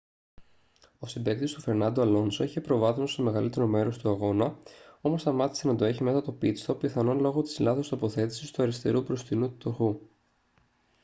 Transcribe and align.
ο 0.99 1.07
συμπαίκτης 1.07 1.53
του 1.53 1.61
φερνάντο 1.61 2.01
αλόνσο 2.01 2.43
είχε 2.43 2.61
προβάδισμα 2.61 3.07
στο 3.07 3.23
μεγαλύτερο 3.23 3.67
μέρος 3.67 3.97
του 3.97 4.09
αγώνα 4.09 4.57
όμως 5.01 5.21
σταμάτησε 5.21 5.67
να 5.67 5.75
το 5.75 5.85
έχει 5.85 6.03
μετά 6.03 6.21
το 6.21 6.37
pit-stop 6.41 6.79
πιθανόν 6.79 7.19
λόγω 7.19 7.41
της 7.41 7.59
λάθος 7.59 7.89
τοποθέτησης 7.89 8.51
του 8.51 8.61
αριστερού 8.61 9.01
μπροστινού 9.01 9.57
τροχού 9.57 9.99